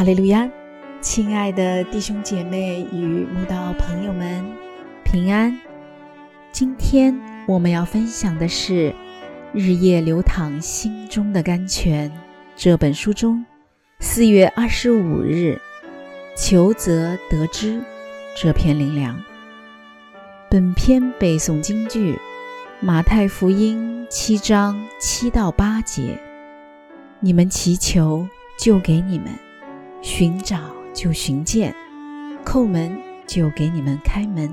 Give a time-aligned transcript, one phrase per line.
[0.00, 0.50] 哈利路亚，
[1.02, 4.42] 亲爱的弟兄姐妹与慕道朋友们，
[5.04, 5.54] 平安。
[6.50, 7.14] 今天
[7.46, 8.92] 我们要分享的是
[9.52, 12.08] 《日夜流淌心中的甘泉》
[12.56, 13.44] 这本书中
[13.98, 15.60] 四月二十五日
[16.34, 17.78] “求则得之”
[18.40, 19.22] 这篇灵粮。
[20.50, 22.14] 本篇背诵京剧
[22.80, 26.18] 《马太福音》七章七到八节
[27.20, 28.26] ：“你们祈求，
[28.58, 29.28] 就给你们。”
[30.02, 30.58] 寻找
[30.92, 31.74] 就寻见，
[32.44, 34.50] 叩门就给你们开门。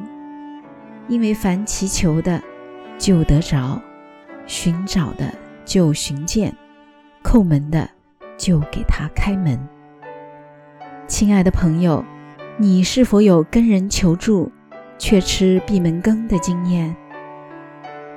[1.08, 2.42] 因为凡祈求的，
[2.98, 3.82] 就得着；
[4.46, 5.34] 寻找的
[5.64, 6.54] 就寻见，
[7.24, 7.90] 叩门的
[8.38, 9.58] 就给他开门。
[11.08, 12.04] 亲爱的朋友，
[12.58, 14.52] 你是否有跟人求助
[14.98, 16.94] 却吃闭门羹的经验？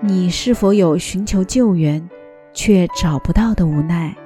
[0.00, 2.10] 你是否有寻求救援
[2.52, 4.16] 却找不到的无奈？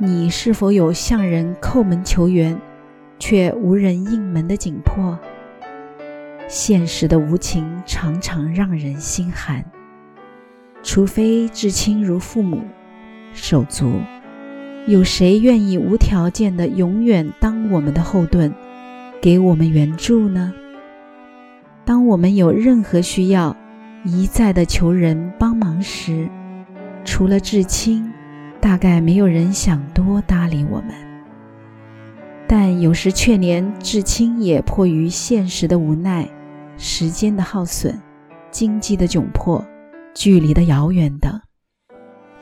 [0.00, 2.56] 你是否有向人叩门求援，
[3.18, 5.18] 却无人应门的紧迫？
[6.46, 9.64] 现实的无情常常让人心寒。
[10.84, 12.62] 除非至亲如父母、
[13.32, 13.94] 手足，
[14.86, 18.54] 有谁愿意无条件的永远当我们的后盾，
[19.20, 20.54] 给我们援助呢？
[21.84, 23.56] 当我们有任何需要，
[24.04, 26.28] 一再的求人帮忙时，
[27.04, 28.07] 除了至亲。
[28.60, 30.94] 大概没有人想多搭理我们，
[32.46, 36.28] 但有时却连至亲也迫于现实的无奈、
[36.76, 38.00] 时间的耗损、
[38.50, 39.64] 经济的窘迫、
[40.14, 41.40] 距离的遥远等，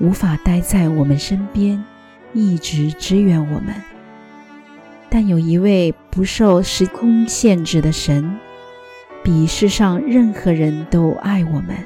[0.00, 1.82] 无法待在我们身边，
[2.32, 3.74] 一直支援我们。
[5.08, 8.38] 但有一位不受时空限制的神，
[9.22, 11.76] 比世上任何人都爱我们。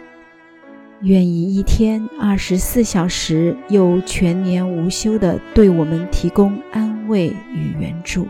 [1.02, 8.28] 愿意一天二十四小时又全年无休地对我们提供安慰与援助。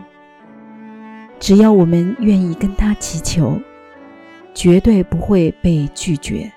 [1.37, 3.59] 只要我们愿意跟他祈求，
[4.53, 6.49] 绝对不会被拒绝。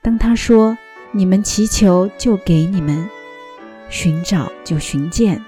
[0.00, 0.78] 当他说
[1.10, 3.08] “你们祈求就给你们，
[3.88, 5.42] 寻找就寻见，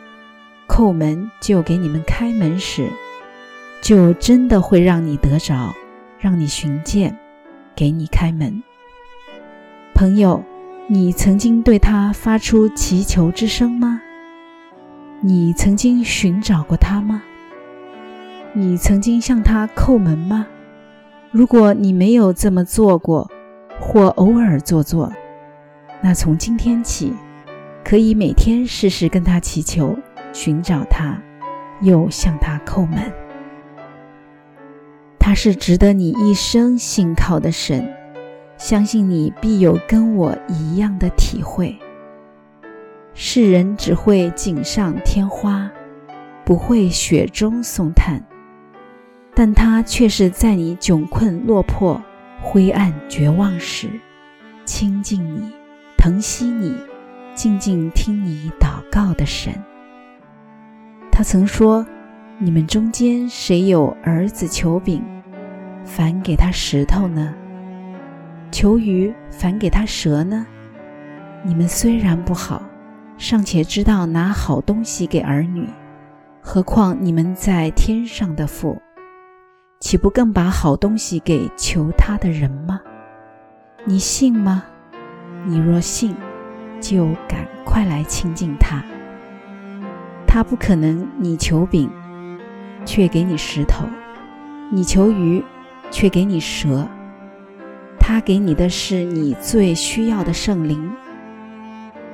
[0.66, 2.88] 叩门就给你们开门”时，
[3.80, 5.72] 就真的会让你得着，
[6.18, 7.16] 让你寻见，
[7.76, 8.60] 给你开门。
[9.96, 10.44] 朋友，
[10.88, 14.02] 你曾经对他发出祈求之声吗？
[15.22, 17.22] 你曾经寻找过他吗？
[18.52, 20.46] 你曾经向他叩门吗？
[21.30, 23.30] 如果你没有这么做过，
[23.80, 25.10] 或偶尔做做，
[26.02, 27.14] 那从今天起，
[27.82, 29.96] 可以每天试试跟他祈求，
[30.30, 31.18] 寻找他，
[31.80, 32.98] 又向他叩门。
[35.18, 37.95] 他是值得你一生信靠的神。
[38.58, 41.76] 相信你必有跟我一样的体会。
[43.14, 45.70] 世人只会锦上添花，
[46.44, 48.22] 不会雪中送炭，
[49.34, 52.02] 但他却是在你窘困落魄、
[52.42, 53.88] 灰暗绝望时，
[54.64, 55.50] 亲近你、
[55.96, 56.76] 疼惜你、
[57.34, 59.52] 静静听你祷告的神。
[61.10, 61.86] 他曾说
[62.38, 65.02] ：“你们中间谁有儿子求饼，
[65.84, 67.34] 反给他石头呢？”
[68.50, 70.46] 求鱼反给他蛇呢？
[71.44, 72.62] 你们虽然不好，
[73.18, 75.68] 尚且知道拿好东西给儿女，
[76.40, 78.80] 何况你们在天上的父，
[79.80, 82.80] 岂不更把好东西给求他的人吗？
[83.84, 84.64] 你信吗？
[85.44, 86.14] 你若信，
[86.80, 88.82] 就赶快来亲近他。
[90.26, 91.90] 他不可能你求饼，
[92.84, 93.84] 却给你石头；
[94.70, 95.44] 你求鱼，
[95.90, 96.86] 却给你蛇。
[98.08, 100.92] 他给你的是你最需要的圣灵，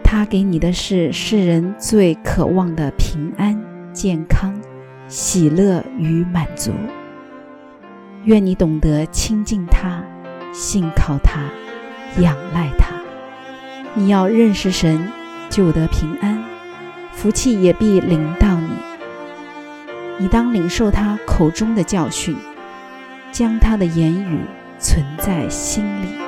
[0.03, 4.59] 他给你的是世人最渴望的平安、健康、
[5.07, 6.73] 喜乐与满足。
[8.25, 10.03] 愿你懂得亲近他，
[10.51, 11.43] 信靠他，
[12.23, 12.95] 仰赖他。
[13.93, 15.07] 你要认识神，
[15.51, 16.43] 就得平安，
[17.13, 18.71] 福气也必临到你。
[20.17, 22.35] 你当领受他口中的教训，
[23.31, 24.39] 将他的言语。
[24.83, 26.22] 存在心里。